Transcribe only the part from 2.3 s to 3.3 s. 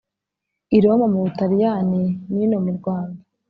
n’ino mu Rwanda.